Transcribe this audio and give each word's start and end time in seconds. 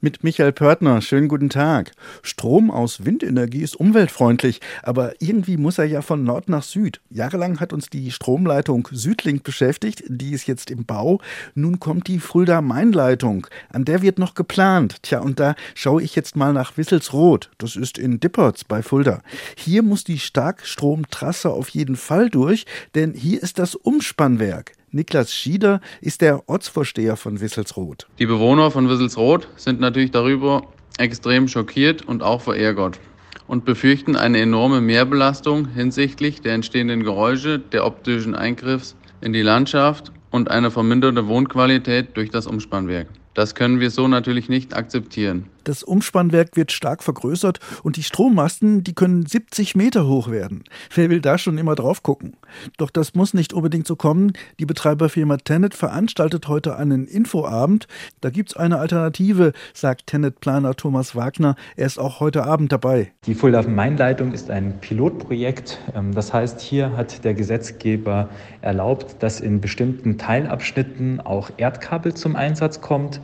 Mit 0.00 0.22
Michael 0.22 0.52
Pörtner, 0.52 1.00
schönen 1.00 1.26
guten 1.26 1.50
Tag. 1.50 1.90
Strom 2.22 2.70
aus 2.70 3.04
Windenergie 3.04 3.62
ist 3.62 3.74
umweltfreundlich, 3.74 4.60
aber 4.84 5.20
irgendwie 5.20 5.56
muss 5.56 5.78
er 5.78 5.86
ja 5.86 6.02
von 6.02 6.22
Nord 6.22 6.48
nach 6.48 6.62
Süd. 6.62 7.00
Jahrelang 7.10 7.58
hat 7.58 7.72
uns 7.72 7.90
die 7.90 8.12
Stromleitung 8.12 8.86
Südlink 8.92 9.42
beschäftigt, 9.42 10.04
die 10.06 10.30
ist 10.30 10.46
jetzt 10.46 10.70
im 10.70 10.84
Bau. 10.84 11.20
Nun 11.56 11.80
kommt 11.80 12.06
die 12.06 12.20
Fulda-Main-Leitung, 12.20 13.48
an 13.70 13.84
der 13.84 14.00
wird 14.00 14.20
noch 14.20 14.34
geplant. 14.34 15.02
Tja, 15.02 15.18
und 15.18 15.40
da 15.40 15.56
schaue 15.74 16.00
ich 16.00 16.14
jetzt 16.14 16.36
mal 16.36 16.52
nach 16.52 16.76
Wisselsroth, 16.76 17.50
das 17.58 17.74
ist 17.74 17.98
in 17.98 18.20
Dippertz 18.20 18.62
bei 18.62 18.84
Fulda. 18.84 19.20
Hier 19.56 19.82
muss 19.82 20.04
die 20.04 20.20
Starkstromtrasse 20.20 21.50
auf 21.50 21.70
jeden 21.70 21.96
Fall 21.96 22.30
durch, 22.30 22.66
denn 22.94 23.14
hier 23.14 23.42
ist 23.42 23.58
das 23.58 23.74
Umspannwerk. 23.74 24.77
Niklas 24.90 25.32
Schieder 25.32 25.80
ist 26.00 26.22
der 26.22 26.48
Ortsvorsteher 26.48 27.16
von 27.16 27.40
Wisselsroth. 27.40 28.06
Die 28.18 28.26
Bewohner 28.26 28.70
von 28.70 28.88
Wisselsroth 28.88 29.46
sind 29.56 29.80
natürlich 29.80 30.10
darüber 30.10 30.62
extrem 30.98 31.46
schockiert 31.46 32.02
und 32.02 32.22
auch 32.22 32.40
verärgert 32.40 32.98
und 33.46 33.64
befürchten 33.64 34.16
eine 34.16 34.40
enorme 34.40 34.80
Mehrbelastung 34.80 35.68
hinsichtlich 35.68 36.40
der 36.40 36.54
entstehenden 36.54 37.02
Geräusche, 37.02 37.58
der 37.58 37.84
optischen 37.84 38.34
Eingriffs 38.34 38.96
in 39.20 39.32
die 39.32 39.42
Landschaft 39.42 40.10
und 40.30 40.50
eine 40.50 40.70
verminderte 40.70 41.26
Wohnqualität 41.26 42.16
durch 42.16 42.30
das 42.30 42.46
Umspannwerk. 42.46 43.08
Das 43.34 43.54
können 43.54 43.80
wir 43.80 43.90
so 43.90 44.08
natürlich 44.08 44.48
nicht 44.48 44.74
akzeptieren. 44.74 45.44
Das 45.68 45.82
Umspannwerk 45.82 46.56
wird 46.56 46.72
stark 46.72 47.02
vergrößert 47.02 47.60
und 47.82 47.98
die 47.98 48.02
Strommasten, 48.02 48.84
die 48.84 48.94
können 48.94 49.26
70 49.26 49.76
Meter 49.76 50.06
hoch 50.06 50.30
werden. 50.30 50.64
Wer 50.94 51.10
will 51.10 51.20
da 51.20 51.36
schon 51.36 51.58
immer 51.58 51.74
drauf 51.74 52.02
gucken? 52.02 52.38
Doch 52.78 52.88
das 52.88 53.14
muss 53.14 53.34
nicht 53.34 53.52
unbedingt 53.52 53.86
so 53.86 53.94
kommen. 53.94 54.32
Die 54.58 54.64
Betreiberfirma 54.64 55.36
Tenet 55.36 55.74
veranstaltet 55.74 56.48
heute 56.48 56.76
einen 56.76 57.06
Infoabend. 57.06 57.86
Da 58.22 58.30
gibt 58.30 58.48
es 58.48 58.56
eine 58.56 58.78
Alternative, 58.78 59.52
sagt 59.74 60.06
Tenet-Planer 60.06 60.74
Thomas 60.74 61.14
Wagner. 61.14 61.54
Er 61.76 61.84
ist 61.84 61.98
auch 61.98 62.20
heute 62.20 62.44
Abend 62.44 62.72
dabei. 62.72 63.12
Die 63.26 63.34
Fulda-Main-Leitung 63.34 64.32
ist 64.32 64.50
ein 64.50 64.80
Pilotprojekt. 64.80 65.80
Ähm, 65.94 66.14
das 66.14 66.32
heißt, 66.32 66.62
hier 66.62 66.96
hat 66.96 67.24
der 67.24 67.34
Gesetzgeber 67.34 68.30
erlaubt, 68.62 69.16
dass 69.22 69.40
in 69.40 69.60
bestimmten 69.60 70.16
Teilabschnitten 70.16 71.20
auch 71.20 71.50
Erdkabel 71.58 72.14
zum 72.14 72.36
Einsatz 72.36 72.80
kommt. 72.80 73.20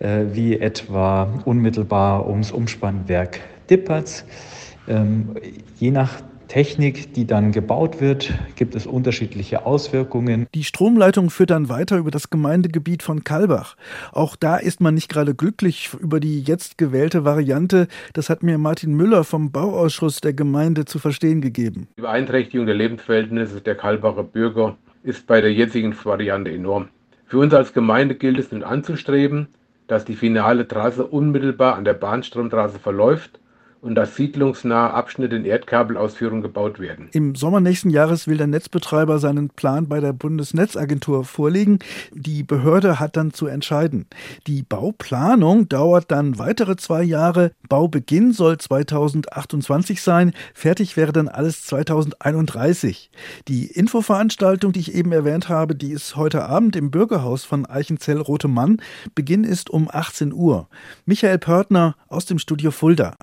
Äh, 0.00 0.34
wie 0.34 0.58
etwa 0.58 1.28
unmittelbar 1.44 1.79
ums 2.26 2.52
Umspannwerk 2.52 3.40
Dippertz. 3.68 4.24
Ähm, 4.88 5.36
je 5.78 5.90
nach 5.90 6.22
Technik, 6.50 7.14
die 7.14 7.28
dann 7.28 7.52
gebaut 7.52 8.00
wird, 8.00 8.32
gibt 8.56 8.74
es 8.74 8.84
unterschiedliche 8.84 9.66
Auswirkungen. 9.66 10.48
Die 10.52 10.64
Stromleitung 10.64 11.30
führt 11.30 11.50
dann 11.50 11.68
weiter 11.68 11.96
über 11.96 12.10
das 12.10 12.28
Gemeindegebiet 12.28 13.04
von 13.04 13.22
Kalbach. 13.22 13.76
Auch 14.10 14.34
da 14.34 14.56
ist 14.56 14.80
man 14.80 14.94
nicht 14.94 15.08
gerade 15.08 15.36
glücklich 15.36 15.90
über 16.00 16.18
die 16.18 16.40
jetzt 16.40 16.76
gewählte 16.76 17.24
Variante. 17.24 17.86
Das 18.14 18.28
hat 18.30 18.42
mir 18.42 18.58
Martin 18.58 18.94
Müller 18.94 19.22
vom 19.22 19.52
Bauausschuss 19.52 20.20
der 20.20 20.32
Gemeinde 20.32 20.86
zu 20.86 20.98
verstehen 20.98 21.40
gegeben. 21.40 21.86
Die 21.96 22.02
Beeinträchtigung 22.02 22.66
der 22.66 22.74
Lebensverhältnisse 22.74 23.60
der 23.60 23.76
Kalbacher 23.76 24.24
Bürger 24.24 24.76
ist 25.04 25.28
bei 25.28 25.40
der 25.40 25.52
jetzigen 25.52 25.94
Variante 26.04 26.50
enorm. 26.50 26.88
Für 27.26 27.38
uns 27.38 27.54
als 27.54 27.72
Gemeinde 27.72 28.16
gilt 28.16 28.40
es 28.40 28.50
nun 28.50 28.64
anzustreben, 28.64 29.46
dass 29.90 30.04
die 30.04 30.14
finale 30.14 30.68
Trasse 30.68 31.04
unmittelbar 31.04 31.74
an 31.74 31.84
der 31.84 31.94
Bahnstromtrasse 31.94 32.78
verläuft 32.78 33.40
und 33.80 33.94
dass 33.94 34.16
siedlungsnahe 34.16 34.92
Abschnitte 34.92 35.36
in 35.36 35.44
Erdkabelausführung 35.44 36.42
gebaut 36.42 36.78
werden. 36.78 37.08
Im 37.12 37.34
Sommer 37.34 37.60
nächsten 37.60 37.90
Jahres 37.90 38.28
will 38.28 38.36
der 38.36 38.46
Netzbetreiber 38.46 39.18
seinen 39.18 39.48
Plan 39.50 39.88
bei 39.88 40.00
der 40.00 40.12
Bundesnetzagentur 40.12 41.24
vorlegen. 41.24 41.78
Die 42.12 42.42
Behörde 42.42 43.00
hat 43.00 43.16
dann 43.16 43.32
zu 43.32 43.46
entscheiden. 43.46 44.06
Die 44.46 44.62
Bauplanung 44.62 45.68
dauert 45.68 46.10
dann 46.10 46.38
weitere 46.38 46.76
zwei 46.76 47.02
Jahre. 47.02 47.52
Baubeginn 47.68 48.32
soll 48.32 48.58
2028 48.58 50.02
sein. 50.02 50.32
Fertig 50.54 50.96
wäre 50.96 51.12
dann 51.12 51.28
alles 51.28 51.64
2031. 51.64 53.10
Die 53.48 53.66
Infoveranstaltung, 53.66 54.72
die 54.72 54.80
ich 54.80 54.94
eben 54.94 55.12
erwähnt 55.12 55.48
habe, 55.48 55.74
die 55.74 55.92
ist 55.92 56.16
heute 56.16 56.44
Abend 56.46 56.76
im 56.76 56.90
Bürgerhaus 56.90 57.44
von 57.44 57.66
Eichenzell-Rotemann. 57.66 58.82
Beginn 59.14 59.44
ist 59.44 59.70
um 59.70 59.88
18 59.90 60.32
Uhr. 60.32 60.68
Michael 61.06 61.38
Pörtner 61.38 61.96
aus 62.08 62.26
dem 62.26 62.38
Studio 62.38 62.70
Fulda. 62.70 63.16